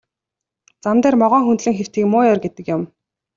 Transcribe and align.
Зам 0.83 0.97
дээр 1.03 1.15
могой 1.23 1.41
хөндлөн 1.45 1.75
хэвтэхийг 1.77 2.07
муу 2.11 2.23
ёр 2.31 2.37
гэдэг 2.43 2.65
юм. 2.75 2.81